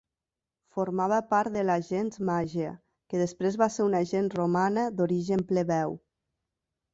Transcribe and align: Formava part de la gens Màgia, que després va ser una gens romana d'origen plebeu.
Formava 0.75 1.17
part 1.33 1.53
de 1.57 1.65
la 1.69 1.75
gens 1.89 2.17
Màgia, 2.29 2.71
que 3.13 3.19
després 3.25 3.59
va 3.63 3.69
ser 3.75 3.85
una 3.91 4.01
gens 4.13 4.39
romana 4.41 4.87
d'origen 5.03 5.47
plebeu. 5.53 5.97